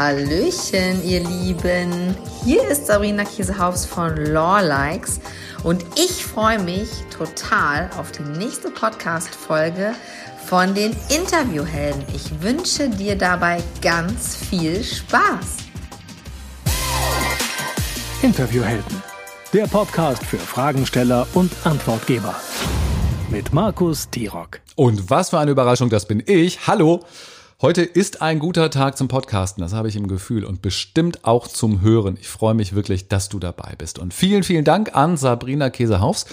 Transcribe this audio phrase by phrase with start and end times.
[0.00, 2.16] Hallöchen, ihr Lieben.
[2.42, 5.20] Hier ist Sabrina Kiesehaus von Law Likes
[5.62, 9.92] und ich freue mich total auf die nächste Podcast-Folge
[10.46, 12.02] von den Interviewhelden.
[12.14, 15.58] Ich wünsche dir dabei ganz viel Spaß.
[18.22, 19.02] Interviewhelden,
[19.52, 22.34] der Podcast für Fragensteller und Antwortgeber.
[23.28, 24.60] Mit Markus Tirock.
[24.76, 26.66] Und was für eine Überraschung, das bin ich.
[26.66, 27.04] Hallo!
[27.62, 31.46] Heute ist ein guter Tag zum Podcasten, das habe ich im Gefühl und bestimmt auch
[31.46, 32.16] zum Hören.
[32.18, 33.98] Ich freue mich wirklich, dass du dabei bist.
[33.98, 36.24] Und vielen, vielen Dank an Sabrina Käsehaufs,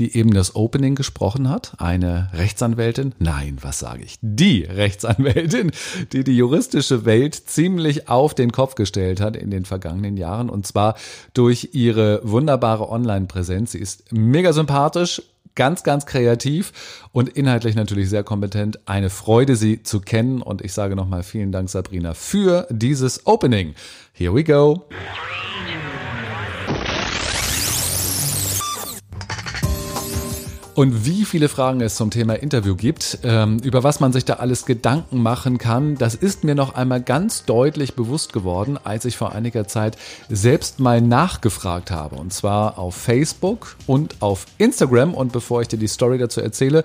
[0.00, 1.74] die eben das Opening gesprochen hat.
[1.78, 4.18] Eine Rechtsanwältin, nein, was sage ich?
[4.22, 5.70] Die Rechtsanwältin,
[6.12, 10.66] die die juristische Welt ziemlich auf den Kopf gestellt hat in den vergangenen Jahren und
[10.66, 10.96] zwar
[11.32, 13.70] durch ihre wunderbare Online-Präsenz.
[13.70, 15.22] Sie ist mega sympathisch,
[15.54, 16.72] ganz, ganz kreativ
[17.12, 18.80] und inhaltlich natürlich sehr kompetent.
[18.86, 20.42] Eine Freude, sie zu kennen.
[20.42, 23.74] Und ich sage nochmal vielen Dank, Sabrina, für dieses Opening.
[24.12, 24.84] Here we go.
[30.74, 34.34] Und wie viele Fragen es zum Thema Interview gibt, ähm, über was man sich da
[34.34, 39.18] alles Gedanken machen kann, das ist mir noch einmal ganz deutlich bewusst geworden, als ich
[39.18, 39.98] vor einiger Zeit
[40.30, 42.16] selbst mal nachgefragt habe.
[42.16, 45.12] Und zwar auf Facebook und auf Instagram.
[45.12, 46.84] Und bevor ich dir die Story dazu erzähle,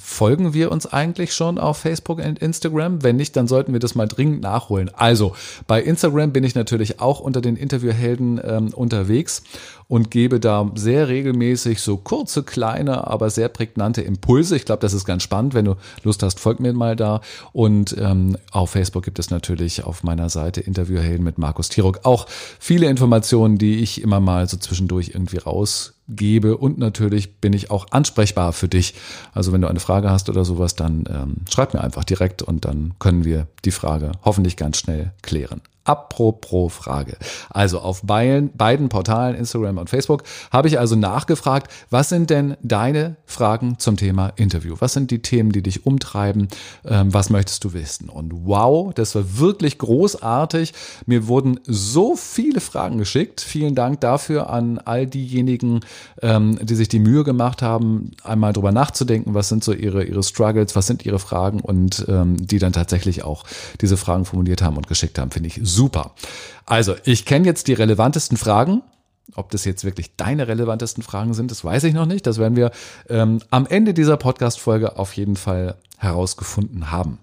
[0.00, 3.02] folgen wir uns eigentlich schon auf Facebook und Instagram?
[3.02, 4.90] Wenn nicht, dann sollten wir das mal dringend nachholen.
[4.94, 5.34] Also,
[5.66, 9.42] bei Instagram bin ich natürlich auch unter den Interviewhelden ähm, unterwegs
[9.90, 14.54] und gebe da sehr regelmäßig so kurze, kleine, aber sehr prägnante Impulse.
[14.54, 15.52] Ich glaube, das ist ganz spannend.
[15.52, 17.20] Wenn du Lust hast, folg mir mal da.
[17.52, 22.26] Und ähm, auf Facebook gibt es natürlich auf meiner Seite Interviewhelden mit Markus Tirok auch
[22.60, 27.70] viele Informationen, die ich immer mal so zwischendurch irgendwie raus gebe und natürlich bin ich
[27.70, 28.94] auch ansprechbar für dich.
[29.32, 32.64] Also wenn du eine Frage hast oder sowas, dann ähm, schreib mir einfach direkt und
[32.64, 35.60] dann können wir die Frage hoffentlich ganz schnell klären.
[35.90, 37.16] Apropos Frage.
[37.48, 42.56] Also auf beiden, beiden Portalen, Instagram und Facebook, habe ich also nachgefragt, was sind denn
[42.62, 44.76] deine Fragen zum Thema Interview?
[44.78, 46.46] Was sind die Themen, die dich umtreiben?
[46.84, 48.08] Ähm, was möchtest du wissen?
[48.08, 50.74] Und wow, das war wirklich großartig.
[51.06, 53.40] Mir wurden so viele Fragen geschickt.
[53.40, 55.80] Vielen Dank dafür an all diejenigen,
[56.22, 60.22] ähm, die sich die Mühe gemacht haben, einmal drüber nachzudenken, was sind so ihre, ihre
[60.22, 63.42] Struggles, was sind ihre Fragen und ähm, die dann tatsächlich auch
[63.80, 65.32] diese Fragen formuliert haben und geschickt haben.
[65.32, 65.79] Finde ich super.
[66.66, 68.82] Also, ich kenne jetzt die relevantesten Fragen.
[69.36, 72.26] Ob das jetzt wirklich deine relevantesten Fragen sind, das weiß ich noch nicht.
[72.26, 72.72] Das werden wir
[73.08, 77.18] ähm, am Ende dieser Podcast-Folge auf jeden Fall herausgefunden haben.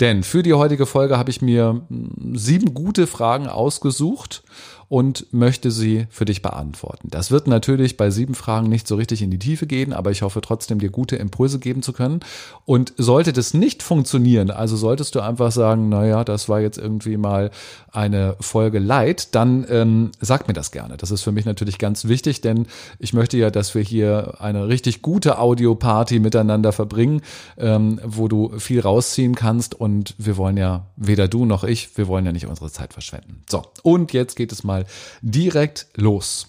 [0.00, 4.42] Denn für die heutige Folge habe ich mir hm, sieben gute Fragen ausgesucht
[4.88, 7.08] und möchte sie für dich beantworten.
[7.10, 10.22] Das wird natürlich bei sieben Fragen nicht so richtig in die Tiefe gehen, aber ich
[10.22, 12.20] hoffe trotzdem, dir gute Impulse geben zu können.
[12.64, 17.16] Und sollte das nicht funktionieren, also solltest du einfach sagen, naja, das war jetzt irgendwie
[17.16, 17.50] mal
[17.90, 20.96] eine Folge light, dann ähm, sag mir das gerne.
[20.96, 22.66] Das ist für mich natürlich ganz wichtig, denn
[22.98, 27.22] ich möchte ja, dass wir hier eine richtig gute Audioparty miteinander verbringen,
[27.56, 32.06] ähm, wo du viel rausziehen kannst und wir wollen ja, weder du noch ich, wir
[32.06, 33.42] wollen ja nicht unsere Zeit verschwenden.
[33.48, 34.75] So, und jetzt geht es mal
[35.22, 36.48] direkt los.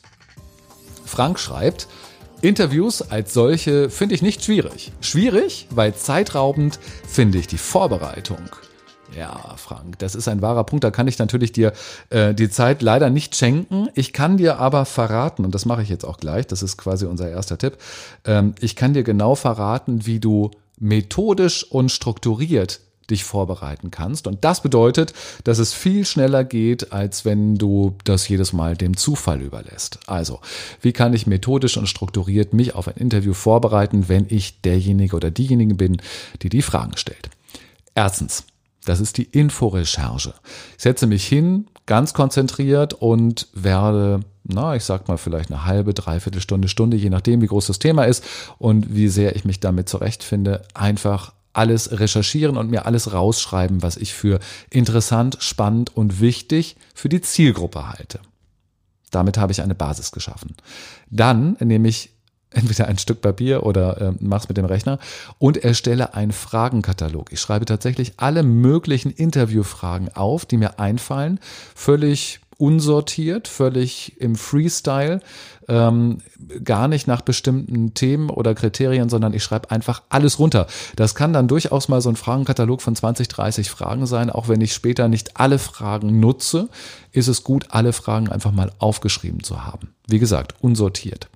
[1.05, 1.88] Frank schreibt,
[2.41, 4.91] Interviews als solche finde ich nicht schwierig.
[5.01, 8.49] Schwierig, weil zeitraubend finde ich die Vorbereitung.
[9.17, 10.83] Ja, Frank, das ist ein wahrer Punkt.
[10.83, 11.73] Da kann ich natürlich dir
[12.09, 13.88] äh, die Zeit leider nicht schenken.
[13.95, 17.05] Ich kann dir aber verraten, und das mache ich jetzt auch gleich, das ist quasi
[17.05, 17.77] unser erster Tipp,
[18.25, 24.28] ähm, ich kann dir genau verraten, wie du methodisch und strukturiert dich vorbereiten kannst.
[24.28, 25.13] Und das bedeutet,
[25.44, 30.00] dass es viel schneller geht, als wenn du das jedes Mal dem Zufall überlässt.
[30.07, 30.40] Also,
[30.81, 35.31] wie kann ich methodisch und strukturiert mich auf ein Interview vorbereiten, wenn ich derjenige oder
[35.31, 35.97] diejenige bin,
[36.41, 37.29] die die Fragen stellt?
[37.95, 38.44] Erstens,
[38.85, 40.34] das ist die Inforecherche.
[40.78, 45.94] Ich setze mich hin, ganz konzentriert und werde na, ich sag mal vielleicht eine halbe,
[45.94, 48.24] dreiviertel Stunde, Stunde, je nachdem, wie groß das Thema ist
[48.57, 53.97] und wie sehr ich mich damit zurechtfinde, einfach alles recherchieren und mir alles rausschreiben, was
[53.97, 54.39] ich für
[54.69, 58.19] interessant, spannend und wichtig für die Zielgruppe halte.
[59.12, 60.56] Damit habe ich eine Basis geschaffen.
[61.09, 62.12] Dann nehme ich
[62.51, 65.00] entweder ein Stück Papier oder äh, mach's mit dem Rechner
[65.38, 67.31] und erstelle einen Fragenkatalog.
[67.31, 71.39] Ich schreibe tatsächlich alle möglichen Interviewfragen auf, die mir einfallen,
[71.75, 75.19] völlig unsortiert, völlig im Freestyle,
[75.68, 76.19] ähm,
[76.63, 80.68] gar nicht nach bestimmten Themen oder Kriterien, sondern ich schreibe einfach alles runter.
[80.95, 84.30] Das kann dann durchaus mal so ein Fragenkatalog von 20, 30 Fragen sein.
[84.30, 86.69] Auch wenn ich später nicht alle Fragen nutze,
[87.12, 89.94] ist es gut, alle Fragen einfach mal aufgeschrieben zu haben.
[90.07, 91.30] Wie gesagt, unsortiert.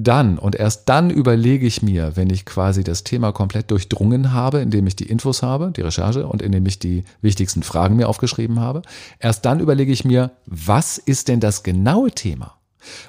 [0.00, 4.60] Dann und erst dann überlege ich mir, wenn ich quasi das Thema komplett durchdrungen habe,
[4.60, 8.60] indem ich die Infos habe, die Recherche und indem ich die wichtigsten Fragen mir aufgeschrieben
[8.60, 8.82] habe,
[9.18, 12.54] erst dann überlege ich mir, was ist denn das genaue Thema?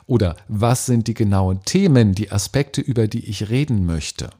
[0.07, 4.31] Oder was sind die genauen Themen, die Aspekte, über die ich reden möchte?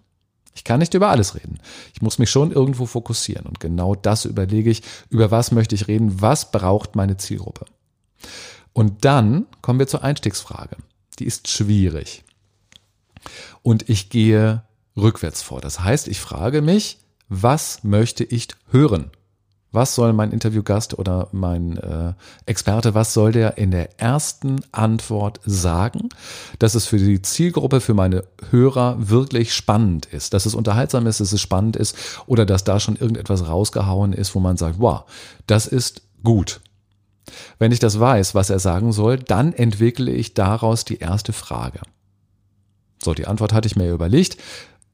[0.56, 1.60] Ich kann nicht über alles reden.
[1.94, 4.82] Ich muss mich schon irgendwo fokussieren und genau das überlege ich,
[5.12, 7.66] über was möchte ich reden, was braucht meine Zielgruppe.
[8.74, 10.78] Und dann kommen wir zur Einstiegsfrage.
[11.20, 12.24] Die ist schwierig
[13.62, 14.64] und ich gehe
[14.98, 15.62] rückwärts vor.
[15.62, 19.12] Das heißt, ich frage mich, was möchte ich hören?
[19.72, 22.14] Was soll mein Interviewgast oder mein äh,
[22.48, 26.10] Experte, was soll der in der ersten Antwort sagen,
[26.58, 31.20] dass es für die Zielgruppe, für meine Hörer wirklich spannend ist, dass es unterhaltsam ist,
[31.20, 31.96] dass es spannend ist
[32.26, 35.04] oder dass da schon irgendetwas rausgehauen ist, wo man sagt, wow,
[35.46, 36.62] das ist gut.
[37.60, 41.82] Wenn ich das weiß, was er sagen soll, dann entwickle ich daraus die erste Frage.
[43.02, 44.38] So, die Antwort hatte ich mir überlegt.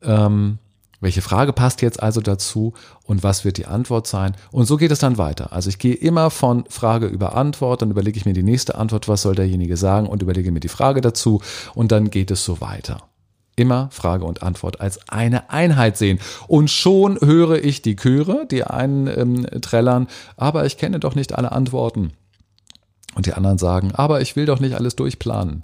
[0.02, 0.60] Ähm,
[1.02, 2.74] welche Frage passt jetzt also dazu
[3.04, 4.36] und was wird die Antwort sein?
[4.52, 5.52] Und so geht es dann weiter.
[5.52, 9.08] Also ich gehe immer von Frage über Antwort, dann überlege ich mir die nächste Antwort,
[9.08, 11.42] was soll derjenige sagen und überlege mir die Frage dazu
[11.74, 13.04] und dann geht es so weiter.
[13.58, 16.20] Immer Frage und Antwort als eine Einheit sehen.
[16.48, 21.34] Und schon höre ich die Chöre, die einen ähm, trällern, aber ich kenne doch nicht
[21.36, 22.14] alle Antworten.
[23.16, 25.62] Und die anderen sagen, aber ich will doch nicht alles durchplanen.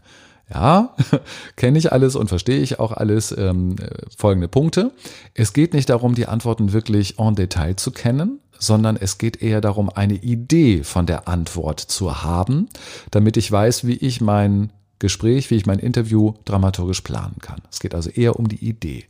[0.53, 0.95] Ja,
[1.55, 3.35] kenne ich alles und verstehe ich auch alles.
[3.37, 3.75] Ähm,
[4.17, 4.91] folgende Punkte.
[5.33, 9.61] Es geht nicht darum, die Antworten wirklich en Detail zu kennen, sondern es geht eher
[9.61, 12.69] darum, eine Idee von der Antwort zu haben,
[13.11, 17.61] damit ich weiß, wie ich mein Gespräch, wie ich mein Interview dramaturgisch planen kann.
[17.71, 19.05] Es geht also eher um die Idee.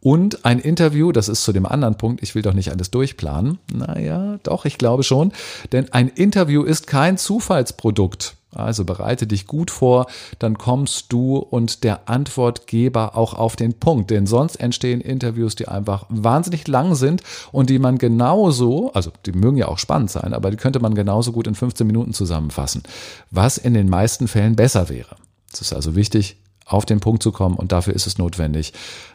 [0.00, 3.58] Und ein Interview, das ist zu dem anderen Punkt, ich will doch nicht alles durchplanen.
[3.72, 5.32] Naja, doch, ich glaube schon.
[5.72, 8.36] Denn ein Interview ist kein Zufallsprodukt.
[8.52, 10.06] Also bereite dich gut vor,
[10.40, 14.10] dann kommst du und der Antwortgeber auch auf den Punkt.
[14.10, 19.32] Denn sonst entstehen Interviews, die einfach wahnsinnig lang sind und die man genauso, also die
[19.32, 22.82] mögen ja auch spannend sein, aber die könnte man genauso gut in 15 Minuten zusammenfassen,
[23.30, 25.16] was in den meisten Fällen besser wäre.
[25.52, 28.72] Es ist also wichtig, auf den Punkt zu kommen und dafür ist es notwendig,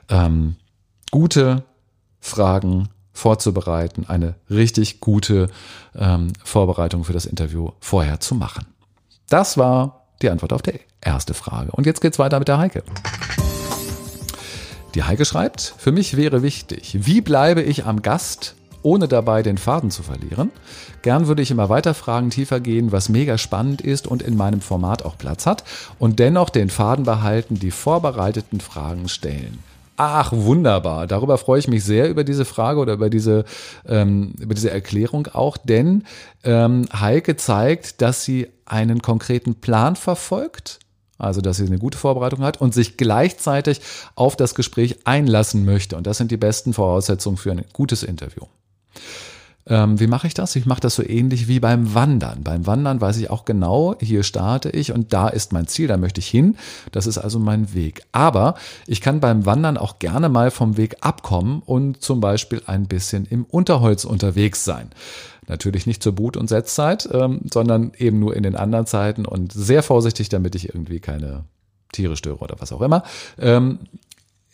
[0.10, 0.56] ähm,
[1.12, 1.64] gute
[2.20, 5.48] Fragen vorzubereiten, eine richtig gute
[5.96, 8.66] ähm, Vorbereitung für das Interview vorher zu machen.
[9.30, 11.72] Das war die Antwort auf die erste Frage.
[11.72, 12.84] Und jetzt geht's weiter mit der Heike.
[14.94, 19.58] Die Heike schreibt, für mich wäre wichtig, wie bleibe ich am Gast, ohne dabei den
[19.58, 20.52] Faden zu verlieren?
[21.02, 24.62] Gern würde ich immer weiter fragen, tiefer gehen, was mega spannend ist und in meinem
[24.62, 25.64] Format auch Platz hat
[26.00, 29.60] und dennoch den Faden behalten, die vorbereiteten Fragen stellen.
[29.98, 31.08] Ach, wunderbar.
[31.08, 33.46] Darüber freue ich mich sehr über diese Frage oder über diese,
[33.88, 36.04] ähm, über diese Erklärung auch, denn
[36.44, 40.80] ähm, Heike zeigt, dass sie einen konkreten Plan verfolgt,
[41.18, 43.80] also dass sie eine gute Vorbereitung hat und sich gleichzeitig
[44.16, 45.96] auf das Gespräch einlassen möchte.
[45.96, 48.44] Und das sind die besten Voraussetzungen für ein gutes Interview.
[49.68, 50.56] Ähm, wie mache ich das?
[50.56, 52.44] Ich mache das so ähnlich wie beim Wandern.
[52.44, 55.98] Beim Wandern weiß ich auch genau, hier starte ich und da ist mein Ziel, da
[55.98, 56.58] möchte ich hin.
[56.92, 58.04] Das ist also mein Weg.
[58.12, 62.86] Aber ich kann beim Wandern auch gerne mal vom Weg abkommen und zum Beispiel ein
[62.86, 64.92] bisschen im Unterholz unterwegs sein.
[65.48, 69.52] Natürlich nicht zur Brut- und Setzzeit, ähm, sondern eben nur in den anderen Zeiten und
[69.52, 71.46] sehr vorsichtig, damit ich irgendwie keine
[71.92, 73.04] Tiere störe oder was auch immer.
[73.40, 73.80] Ähm,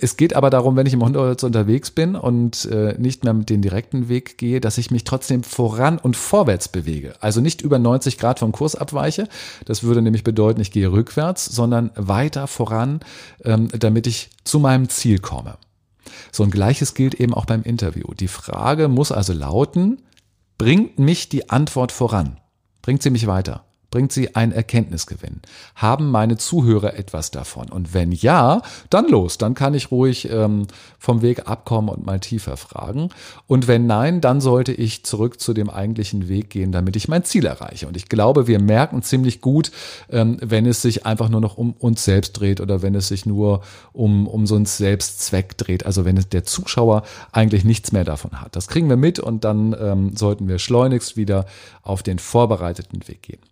[0.01, 3.51] es geht aber darum, wenn ich im Hundeholz unterwegs bin und äh, nicht mehr mit
[3.51, 7.13] den direkten Weg gehe, dass ich mich trotzdem voran und vorwärts bewege.
[7.19, 9.27] Also nicht über 90 Grad vom Kurs abweiche.
[9.65, 13.01] Das würde nämlich bedeuten, ich gehe rückwärts, sondern weiter voran,
[13.45, 15.57] ähm, damit ich zu meinem Ziel komme.
[16.31, 18.13] So ein gleiches gilt eben auch beim Interview.
[18.15, 20.01] Die Frage muss also lauten,
[20.57, 22.39] bringt mich die Antwort voran?
[22.81, 23.65] Bringt sie mich weiter?
[23.91, 25.41] Bringt sie einen Erkenntnisgewinn?
[25.75, 27.69] Haben meine Zuhörer etwas davon?
[27.69, 30.67] Und wenn ja, dann los, dann kann ich ruhig ähm,
[30.97, 33.09] vom Weg abkommen und mal tiefer fragen.
[33.47, 37.25] Und wenn nein, dann sollte ich zurück zu dem eigentlichen Weg gehen, damit ich mein
[37.25, 37.87] Ziel erreiche.
[37.87, 39.71] Und ich glaube, wir merken ziemlich gut,
[40.09, 43.25] ähm, wenn es sich einfach nur noch um uns selbst dreht oder wenn es sich
[43.25, 45.85] nur um, um so einen Selbstzweck dreht.
[45.85, 48.55] Also wenn es der Zuschauer eigentlich nichts mehr davon hat.
[48.55, 51.45] Das kriegen wir mit und dann ähm, sollten wir schleunigst wieder
[51.83, 53.50] auf den vorbereiteten Weg gehen.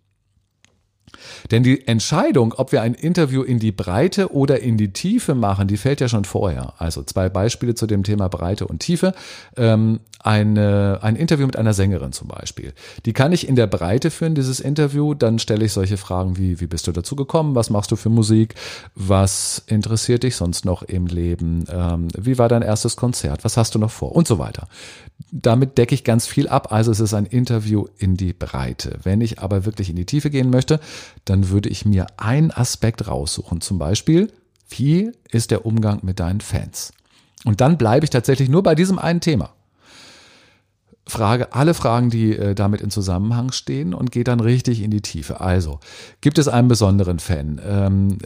[1.50, 5.68] Denn die Entscheidung, ob wir ein Interview in die Breite oder in die Tiefe machen,
[5.68, 6.74] die fällt ja schon vorher.
[6.78, 9.14] Also zwei Beispiele zu dem Thema Breite und Tiefe.
[9.56, 12.74] Ähm, eine, ein Interview mit einer Sängerin zum Beispiel.
[13.06, 15.14] Die kann ich in der Breite führen, dieses Interview.
[15.14, 17.54] Dann stelle ich solche Fragen wie, wie bist du dazu gekommen?
[17.54, 18.54] Was machst du für Musik?
[18.94, 21.64] Was interessiert dich sonst noch im Leben?
[21.72, 23.44] Ähm, wie war dein erstes Konzert?
[23.44, 24.14] Was hast du noch vor?
[24.14, 24.68] Und so weiter.
[25.32, 26.70] Damit decke ich ganz viel ab.
[26.70, 28.98] Also es ist ein Interview in die Breite.
[29.02, 30.80] Wenn ich aber wirklich in die Tiefe gehen möchte,
[31.24, 33.60] dann würde ich mir einen Aspekt raussuchen.
[33.60, 34.32] Zum Beispiel,
[34.68, 36.92] Wie ist der Umgang mit deinen Fans?
[37.44, 39.52] Und dann bleibe ich tatsächlich nur bei diesem einen Thema
[41.10, 45.00] frage alle Fragen, die äh, damit in Zusammenhang stehen und gehe dann richtig in die
[45.00, 45.40] Tiefe.
[45.40, 45.80] Also,
[46.20, 47.60] gibt es einen besonderen Fan?
[47.66, 48.18] Ähm,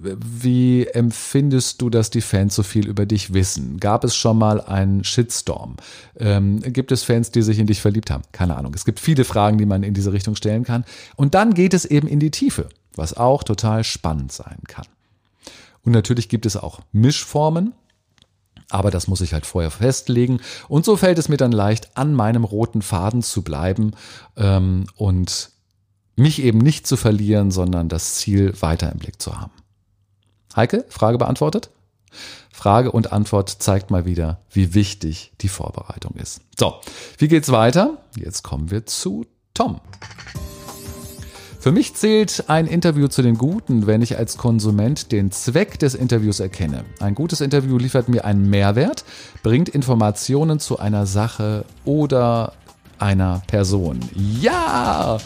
[0.00, 3.78] wie empfindest du, dass die Fans so viel über dich wissen?
[3.78, 5.76] Gab es schon mal einen Shitstorm?
[6.18, 8.24] Ähm, gibt es Fans, die sich in dich verliebt haben?
[8.32, 8.72] Keine Ahnung.
[8.74, 10.84] Es gibt viele Fragen, die man in diese Richtung stellen kann.
[11.16, 14.86] Und dann geht es eben in die Tiefe, was auch total spannend sein kann.
[15.84, 17.72] Und natürlich gibt es auch Mischformen.
[18.70, 20.40] Aber das muss ich halt vorher festlegen.
[20.68, 23.92] Und so fällt es mir dann leicht, an meinem roten Faden zu bleiben
[24.36, 25.50] ähm, und
[26.16, 29.52] mich eben nicht zu verlieren, sondern das Ziel weiter im Blick zu haben.
[30.54, 31.70] Heike, Frage beantwortet?
[32.52, 36.42] Frage und Antwort zeigt mal wieder, wie wichtig die Vorbereitung ist.
[36.58, 36.80] So,
[37.18, 37.98] wie geht's weiter?
[38.16, 39.24] Jetzt kommen wir zu
[39.54, 39.80] Tom.
[41.60, 45.94] Für mich zählt ein Interview zu den Guten, wenn ich als Konsument den Zweck des
[45.94, 46.86] Interviews erkenne.
[47.00, 49.04] Ein gutes Interview liefert mir einen Mehrwert,
[49.42, 52.54] bringt Informationen zu einer Sache oder
[52.98, 54.00] einer Person.
[54.14, 55.18] Ja!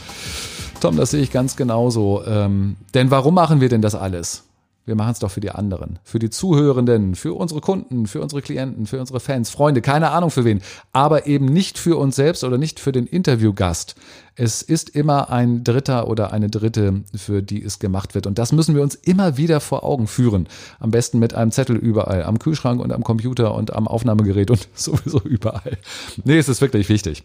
[0.81, 2.25] Tom, das sehe ich ganz genauso.
[2.27, 4.43] Ähm, denn warum machen wir denn das alles?
[4.87, 8.43] Wir machen es doch für die anderen, für die Zuhörenden, für unsere Kunden, für unsere
[8.43, 10.61] Klienten, für unsere Fans, Freunde, keine Ahnung für wen,
[10.93, 13.95] aber eben nicht für uns selbst oder nicht für den Interviewgast.
[14.37, 18.27] Es ist immer ein Dritter oder eine Dritte, für die es gemacht wird.
[18.27, 20.49] Und das müssen wir uns immer wieder vor Augen führen.
[20.81, 24.69] Am besten mit einem Zettel überall, am Kühlschrank und am Computer und am Aufnahmegerät und
[24.75, 25.79] sowieso überall.
[26.25, 27.25] Nee, es ist wirklich wichtig.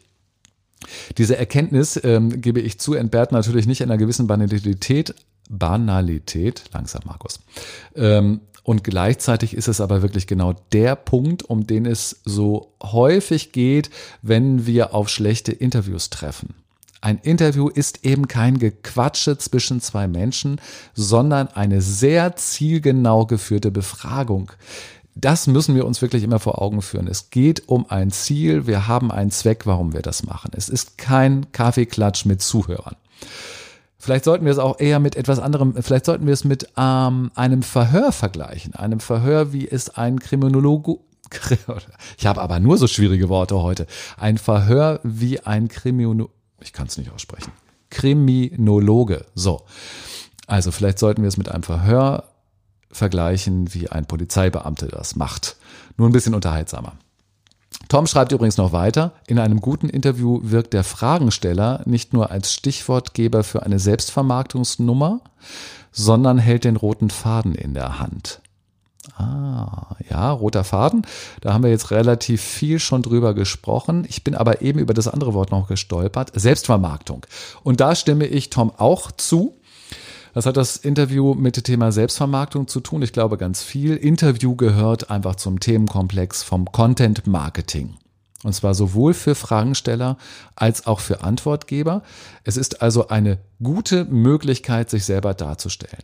[1.17, 5.13] Diese Erkenntnis, ähm, gebe ich zu, entbehrt natürlich nicht einer gewissen Banalität,
[5.49, 7.39] Banalität, langsam Markus.
[7.95, 13.51] Ähm, und gleichzeitig ist es aber wirklich genau der Punkt, um den es so häufig
[13.51, 13.89] geht,
[14.21, 16.53] wenn wir auf schlechte Interviews treffen.
[17.01, 20.59] Ein Interview ist eben kein Gequatsche zwischen zwei Menschen,
[20.93, 24.51] sondern eine sehr zielgenau geführte Befragung.
[25.15, 27.07] Das müssen wir uns wirklich immer vor Augen führen.
[27.07, 30.51] Es geht um ein Ziel, wir haben einen Zweck, warum wir das machen.
[30.55, 32.95] Es ist kein Kaffeeklatsch mit Zuhörern.
[33.99, 37.31] Vielleicht sollten wir es auch eher mit etwas anderem, vielleicht sollten wir es mit ähm,
[37.35, 38.73] einem Verhör vergleichen.
[38.73, 40.99] Einem Verhör, wie es ein Kriminologe,
[42.17, 43.85] ich habe aber nur so schwierige Worte heute.
[44.17, 47.51] Ein Verhör wie ein Kriminologe, ich kann es nicht aussprechen.
[47.89, 49.25] Kriminologe.
[49.35, 49.65] So.
[50.47, 52.23] Also vielleicht sollten wir es mit einem Verhör
[52.91, 55.57] vergleichen, wie ein Polizeibeamte das macht.
[55.97, 56.93] Nur ein bisschen unterhaltsamer.
[57.87, 62.53] Tom schreibt übrigens noch weiter, in einem guten Interview wirkt der Fragensteller nicht nur als
[62.53, 65.21] Stichwortgeber für eine Selbstvermarktungsnummer,
[65.91, 68.41] sondern hält den roten Faden in der Hand.
[69.17, 71.05] Ah, ja, roter Faden.
[71.41, 74.05] Da haben wir jetzt relativ viel schon drüber gesprochen.
[74.07, 76.31] Ich bin aber eben über das andere Wort noch gestolpert.
[76.35, 77.25] Selbstvermarktung.
[77.63, 79.58] Und da stimme ich Tom auch zu.
[80.33, 83.01] Was hat das Interview mit dem Thema Selbstvermarktung zu tun?
[83.01, 83.95] Ich glaube ganz viel.
[83.95, 87.95] Interview gehört einfach zum Themenkomplex vom Content Marketing.
[88.43, 90.17] Und zwar sowohl für Fragensteller
[90.55, 92.03] als auch für Antwortgeber.
[92.45, 96.03] Es ist also eine gute Möglichkeit, sich selber darzustellen.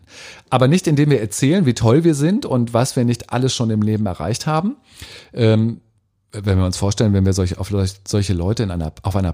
[0.49, 3.69] Aber nicht indem wir erzählen, wie toll wir sind und was wir nicht alles schon
[3.69, 4.75] im Leben erreicht haben.
[5.33, 5.79] Ähm,
[6.33, 7.71] wenn wir uns vorstellen, wenn wir solche, auf
[8.05, 9.33] solche Leute in einer, auf einer,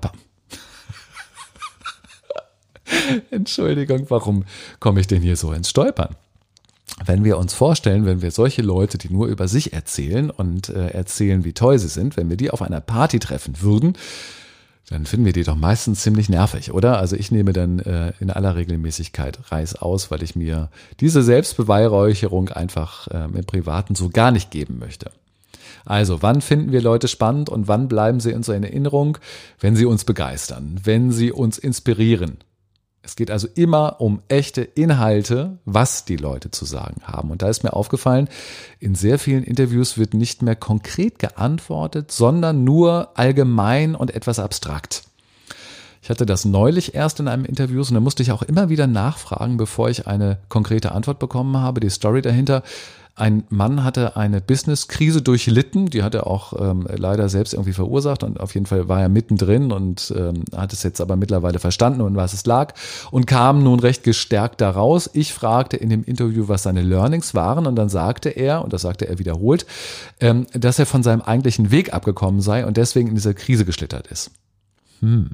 [3.32, 4.44] Entschuldigung, warum
[4.80, 6.16] komme ich denn hier so ins Stolpern?
[7.06, 10.90] Wenn wir uns vorstellen, wenn wir solche Leute, die nur über sich erzählen und äh,
[10.90, 13.98] erzählen, wie toll sie sind, wenn wir die auf einer Party treffen würden,
[14.90, 17.00] dann finden wir die doch meistens ziemlich nervig, oder?
[17.00, 20.70] Also ich nehme dann äh, in aller Regelmäßigkeit Reis aus, weil ich mir
[21.00, 25.12] diese Selbstbeweihräucherung einfach äh, im Privaten so gar nicht geben möchte.
[25.86, 29.18] Also, wann finden wir Leute spannend und wann bleiben sie in so einer Erinnerung?
[29.60, 32.38] Wenn sie uns begeistern, wenn sie uns inspirieren,
[33.04, 37.32] es geht also immer um echte Inhalte, was die Leute zu sagen haben.
[37.32, 38.30] Und da ist mir aufgefallen,
[38.80, 45.01] in sehr vielen Interviews wird nicht mehr konkret geantwortet, sondern nur allgemein und etwas abstrakt.
[46.02, 48.88] Ich hatte das neulich erst in einem Interview und da musste ich auch immer wieder
[48.88, 51.80] nachfragen, bevor ich eine konkrete Antwort bekommen habe.
[51.80, 52.64] Die Story dahinter
[53.16, 58.24] ein Mann hatte eine Business-Krise durchlitten, die hat er auch ähm, leider selbst irgendwie verursacht
[58.24, 62.02] und auf jeden Fall war er mittendrin und ähm, hat es jetzt aber mittlerweile verstanden
[62.02, 62.74] und was es lag
[63.12, 65.10] und kam nun recht gestärkt daraus.
[65.14, 68.82] Ich fragte in dem Interview, was seine Learnings waren und dann sagte er, und das
[68.82, 69.66] sagte er wiederholt,
[70.20, 74.08] ähm, dass er von seinem eigentlichen Weg abgekommen sei und deswegen in dieser Krise geschlittert
[74.08, 74.32] ist.
[75.02, 75.32] Hm.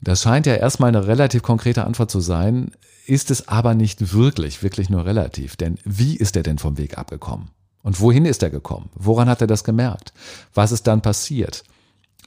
[0.00, 2.70] Das scheint ja erstmal eine relativ konkrete Antwort zu sein
[3.08, 5.56] ist es aber nicht wirklich, wirklich nur relativ.
[5.56, 7.50] Denn wie ist er denn vom Weg abgekommen?
[7.82, 8.90] Und wohin ist er gekommen?
[8.94, 10.12] Woran hat er das gemerkt?
[10.52, 11.64] Was ist dann passiert?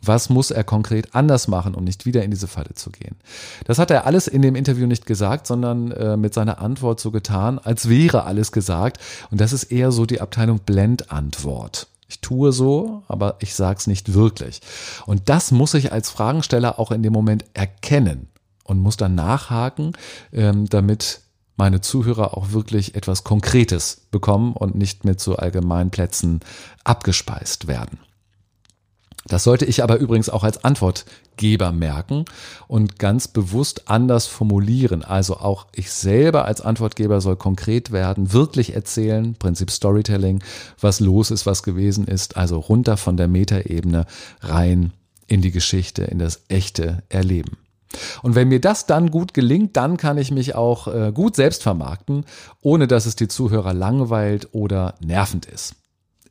[0.03, 3.15] Was muss er konkret anders machen, um nicht wieder in diese Falle zu gehen?
[3.65, 7.11] Das hat er alles in dem Interview nicht gesagt, sondern äh, mit seiner Antwort so
[7.11, 8.99] getan, als wäre alles gesagt.
[9.29, 11.87] Und das ist eher so die Abteilung Blendantwort.
[12.11, 14.59] Ich tue so, aber ich sage es nicht wirklich.
[15.05, 18.27] Und das muss ich als Fragensteller auch in dem Moment erkennen
[18.65, 19.93] und muss dann nachhaken,
[20.33, 21.21] ähm, damit
[21.55, 26.41] meine Zuhörer auch wirklich etwas Konkretes bekommen und nicht mit so allgemeinen Plätzen
[26.83, 27.97] abgespeist werden.
[29.25, 32.25] Das sollte ich aber übrigens auch als Antwortgeber merken
[32.67, 35.03] und ganz bewusst anders formulieren.
[35.03, 40.43] Also auch ich selber als Antwortgeber soll konkret werden, wirklich erzählen, Prinzip Storytelling,
[40.79, 44.07] was los ist, was gewesen ist, also runter von der Metaebene
[44.41, 44.91] rein
[45.27, 47.57] in die Geschichte, in das echte Erleben.
[48.23, 51.61] Und wenn mir das dann gut gelingt, dann kann ich mich auch äh, gut selbst
[51.61, 52.25] vermarkten,
[52.61, 55.75] ohne dass es die Zuhörer langweilt oder nervend ist.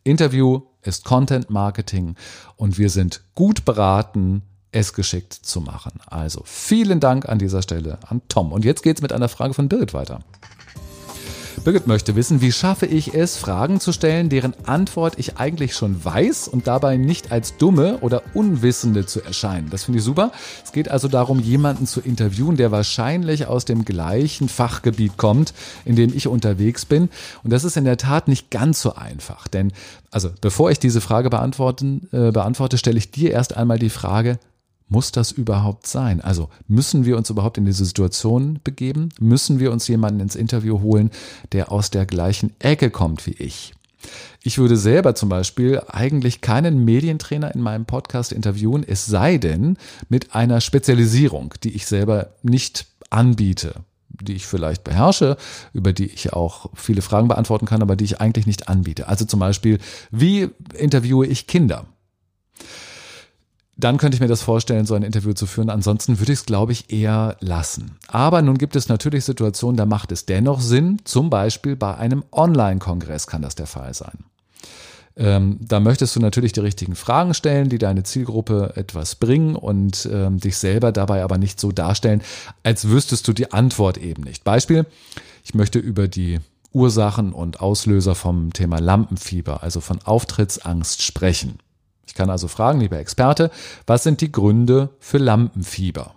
[0.04, 2.14] Interview ist Content Marketing
[2.57, 4.42] und wir sind gut beraten,
[4.73, 5.92] es geschickt zu machen.
[6.07, 8.52] Also vielen Dank an dieser Stelle an Tom.
[8.52, 10.21] Und jetzt geht's mit einer Frage von Birgit weiter.
[11.62, 16.02] Birgit möchte wissen, wie schaffe ich es, Fragen zu stellen, deren Antwort ich eigentlich schon
[16.02, 19.69] weiß und dabei nicht als dumme oder Unwissende zu erscheinen.
[19.69, 20.33] Das finde ich super.
[20.64, 25.52] Es geht also darum, jemanden zu interviewen, der wahrscheinlich aus dem gleichen Fachgebiet kommt,
[25.85, 27.11] in dem ich unterwegs bin.
[27.45, 29.47] Und das ist in der Tat nicht ganz so einfach.
[29.47, 29.73] Denn,
[30.11, 34.38] also, bevor ich diese Frage beantworten, äh, beantworte, stelle ich dir erst einmal die Frage,
[34.91, 36.21] muss das überhaupt sein?
[36.21, 39.09] Also müssen wir uns überhaupt in diese Situation begeben?
[39.19, 41.11] Müssen wir uns jemanden ins Interview holen,
[41.53, 43.73] der aus der gleichen Ecke kommt wie ich?
[44.43, 49.77] Ich würde selber zum Beispiel eigentlich keinen Medientrainer in meinem Podcast interviewen, es sei denn
[50.09, 53.75] mit einer Spezialisierung, die ich selber nicht anbiete,
[54.09, 55.37] die ich vielleicht beherrsche,
[55.73, 59.07] über die ich auch viele Fragen beantworten kann, aber die ich eigentlich nicht anbiete.
[59.07, 59.79] Also zum Beispiel,
[60.11, 61.87] wie interviewe ich Kinder?
[63.85, 65.71] Dann könnte ich mir das vorstellen, so ein Interview zu führen.
[65.71, 67.99] Ansonsten würde ich es, glaube ich, eher lassen.
[68.09, 70.99] Aber nun gibt es natürlich Situationen, da macht es dennoch Sinn.
[71.05, 74.25] Zum Beispiel bei einem Online-Kongress kann das der Fall sein.
[75.17, 80.09] Ähm, da möchtest du natürlich die richtigen Fragen stellen, die deine Zielgruppe etwas bringen und
[80.11, 82.23] ähm, dich selber dabei aber nicht so darstellen,
[82.63, 84.45] als wüsstest du die Antwort eben nicht.
[84.45, 84.87] Beispiel,
[85.45, 86.39] ich möchte über die
[86.73, 91.59] Ursachen und Auslöser vom Thema Lampenfieber, also von Auftrittsangst sprechen.
[92.11, 93.53] Ich kann also fragen, lieber Experte,
[93.87, 96.17] was sind die Gründe für Lampenfieber?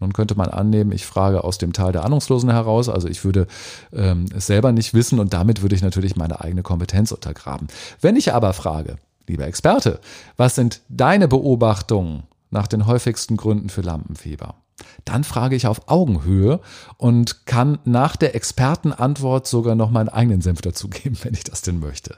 [0.00, 3.46] Nun könnte man annehmen, ich frage aus dem Tal der Ahnungslosen heraus, also ich würde
[3.92, 7.68] ähm, es selber nicht wissen und damit würde ich natürlich meine eigene Kompetenz untergraben.
[8.00, 8.96] Wenn ich aber frage,
[9.28, 10.00] lieber Experte,
[10.38, 14.54] was sind deine Beobachtungen nach den häufigsten Gründen für Lampenfieber?
[15.04, 16.60] Dann frage ich auf Augenhöhe
[16.96, 21.80] und kann nach der Expertenantwort sogar noch meinen eigenen Senf dazugeben, wenn ich das denn
[21.80, 22.16] möchte.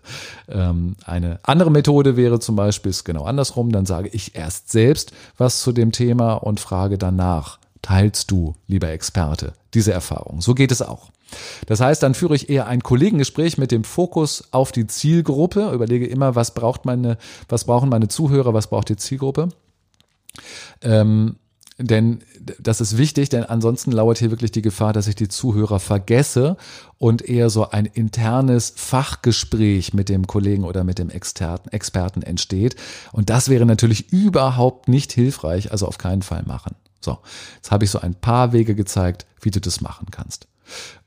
[0.49, 3.73] Ähm, eine andere Methode wäre zum Beispiel ist genau andersrum.
[3.73, 7.59] Dann sage ich erst selbst was zu dem Thema und frage danach.
[7.83, 10.41] Teilst du, lieber Experte, diese Erfahrung?
[10.41, 11.11] So geht es auch.
[11.67, 16.07] Das heißt, dann führe ich eher ein Kollegengespräch mit dem Fokus auf die Zielgruppe, überlege
[16.07, 19.49] immer, was braucht meine, was brauchen meine Zuhörer, was braucht die Zielgruppe.
[20.83, 21.37] Ähm,
[21.79, 22.21] denn
[22.59, 26.57] das ist wichtig, denn ansonsten lauert hier wirklich die Gefahr, dass ich die Zuhörer vergesse
[26.97, 32.77] und eher so ein internes Fachgespräch mit dem Kollegen oder mit dem Experten, Experten entsteht.
[33.13, 36.77] Und das wäre natürlich überhaupt nicht hilfreich, also auf keinen Fall machen.
[37.01, 37.19] So,
[37.57, 40.47] jetzt habe ich so ein paar Wege gezeigt, wie du das machen kannst.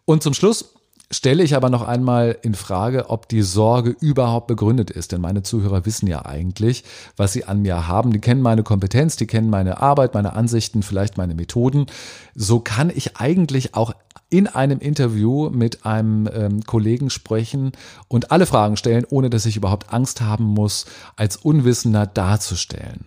[0.06, 0.76] Und zum Schluss
[1.12, 5.12] stelle ich aber noch einmal in Frage, ob die Sorge überhaupt begründet ist.
[5.12, 6.84] Denn meine Zuhörer wissen ja eigentlich,
[7.18, 8.14] was sie an mir haben.
[8.14, 11.88] Die kennen meine Kompetenz, die kennen meine Arbeit, meine Ansichten, vielleicht meine Methoden.
[12.36, 13.94] So kann ich eigentlich auch
[14.30, 17.72] in einem Interview mit einem ähm, Kollegen sprechen
[18.08, 23.06] und alle Fragen stellen, ohne dass ich überhaupt Angst haben muss, als Unwissender darzustellen.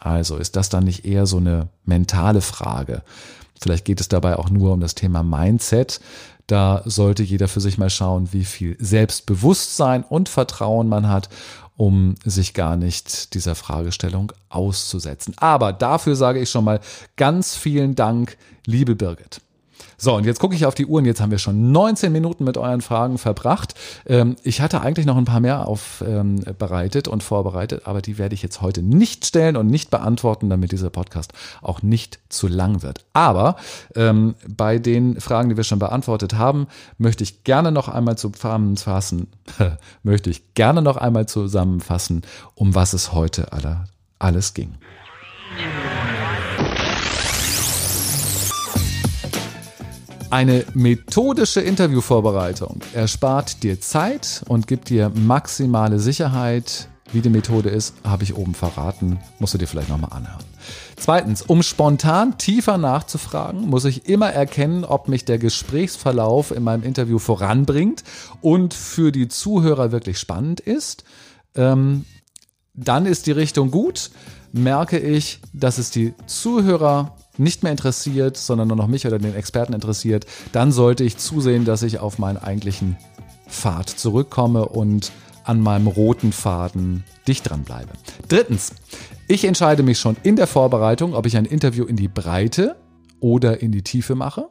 [0.00, 3.02] Also ist das dann nicht eher so eine mentale Frage?
[3.60, 6.00] Vielleicht geht es dabei auch nur um das Thema Mindset.
[6.46, 11.28] Da sollte jeder für sich mal schauen, wie viel Selbstbewusstsein und Vertrauen man hat,
[11.76, 15.34] um sich gar nicht dieser Fragestellung auszusetzen.
[15.38, 16.80] Aber dafür sage ich schon mal
[17.16, 19.40] ganz vielen Dank, liebe Birgit.
[19.98, 22.44] So, und jetzt gucke ich auf die Uhr und jetzt haben wir schon 19 Minuten
[22.44, 23.74] mit euren Fragen verbracht.
[24.06, 28.34] Ähm, ich hatte eigentlich noch ein paar mehr aufbereitet ähm, und vorbereitet, aber die werde
[28.34, 31.32] ich jetzt heute nicht stellen und nicht beantworten, damit dieser Podcast
[31.62, 33.04] auch nicht zu lang wird.
[33.14, 33.56] Aber
[33.94, 36.66] ähm, bei den Fragen, die wir schon beantwortet haben,
[36.98, 39.28] möchte ich gerne noch einmal zusammenfassen,
[40.02, 42.22] möchte ich gerne noch einmal zusammenfassen,
[42.54, 43.84] um was es heute alle,
[44.18, 44.74] alles ging.
[50.36, 57.94] Eine methodische Interviewvorbereitung erspart dir Zeit und gibt dir maximale Sicherheit Wie die Methode ist,
[58.04, 60.44] habe ich oben verraten, musst du dir vielleicht nochmal anhören.
[60.96, 66.82] Zweitens, um spontan tiefer nachzufragen, muss ich immer erkennen, ob mich der Gesprächsverlauf in meinem
[66.82, 68.04] Interview voranbringt
[68.42, 71.04] und für die Zuhörer wirklich spannend ist.
[71.54, 72.04] Ähm,
[72.74, 74.10] dann ist die Richtung gut.
[74.52, 79.34] Merke ich, dass es die Zuhörer nicht mehr interessiert, sondern nur noch mich oder den
[79.34, 82.96] Experten interessiert, dann sollte ich zusehen, dass ich auf meinen eigentlichen
[83.48, 85.12] Pfad zurückkomme und
[85.44, 87.92] an meinem roten Faden dicht dran bleibe.
[88.28, 88.72] Drittens,
[89.28, 92.76] ich entscheide mich schon in der Vorbereitung, ob ich ein Interview in die Breite
[93.20, 94.48] oder in die Tiefe mache.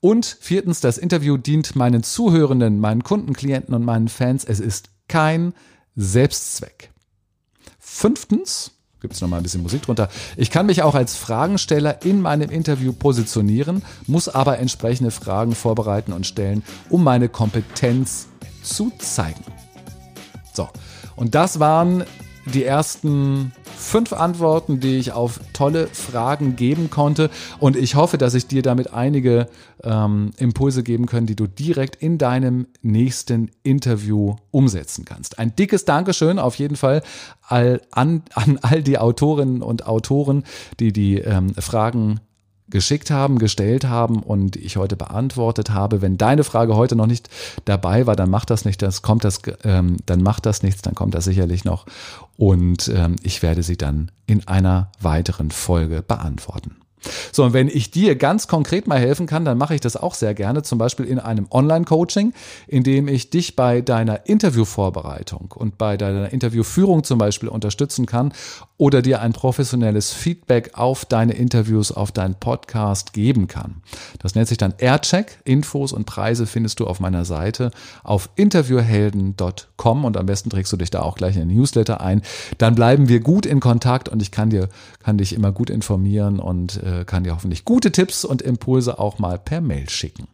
[0.00, 4.44] Und viertens, das Interview dient meinen Zuhörenden, meinen Kunden, Klienten und meinen Fans.
[4.44, 5.52] Es ist kein
[5.94, 6.90] Selbstzweck.
[7.78, 10.08] Fünftens, gibt es nochmal ein bisschen Musik drunter.
[10.36, 16.12] Ich kann mich auch als Fragensteller in meinem Interview positionieren, muss aber entsprechende Fragen vorbereiten
[16.12, 18.28] und stellen, um meine Kompetenz
[18.62, 19.44] zu zeigen.
[20.52, 20.68] So,
[21.16, 22.04] und das waren
[22.46, 27.30] die ersten fünf Antworten, die ich auf tolle Fragen geben konnte.
[27.58, 29.48] Und ich hoffe, dass ich dir damit einige
[29.82, 35.38] ähm, Impulse geben kann, die du direkt in deinem nächsten Interview umsetzen kannst.
[35.38, 37.02] Ein dickes Dankeschön auf jeden Fall
[37.42, 40.44] all, an, an all die Autorinnen und Autoren,
[40.78, 42.20] die die ähm, Fragen
[42.70, 46.02] geschickt haben, gestellt haben und ich heute beantwortet habe.
[46.02, 47.28] Wenn deine Frage heute noch nicht
[47.64, 50.94] dabei war, dann macht das nicht, das kommt das, ähm, dann macht das nichts, dann
[50.94, 51.86] kommt das sicherlich noch
[52.36, 56.76] und ähm, ich werde sie dann in einer weiteren Folge beantworten.
[57.32, 60.14] So, und wenn ich dir ganz konkret mal helfen kann, dann mache ich das auch
[60.14, 62.32] sehr gerne, zum Beispiel in einem Online-Coaching,
[62.66, 68.32] in dem ich dich bei deiner Interviewvorbereitung und bei deiner Interviewführung zum Beispiel unterstützen kann
[68.76, 73.82] oder dir ein professionelles Feedback auf deine Interviews, auf deinen Podcast geben kann.
[74.20, 75.38] Das nennt sich dann Aircheck.
[75.44, 77.70] Infos und Preise findest du auf meiner Seite
[78.02, 82.22] auf interviewhelden.com und am besten trägst du dich da auch gleich in den Newsletter ein.
[82.58, 84.68] Dann bleiben wir gut in Kontakt und ich kann dir,
[85.02, 89.18] kann dich immer gut informieren und äh, kann dir hoffentlich gute Tipps und Impulse auch
[89.18, 90.28] mal per Mail schicken.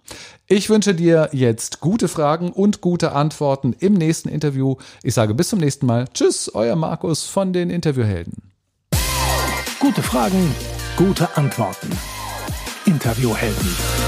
[0.47, 4.77] Ich wünsche dir jetzt gute Fragen und gute Antworten im nächsten Interview.
[5.03, 6.07] Ich sage bis zum nächsten Mal.
[6.13, 8.53] Tschüss, euer Markus von den Interviewhelden.
[9.79, 10.55] Gute Fragen,
[10.97, 11.91] gute Antworten.
[12.87, 14.06] Interviewhelden.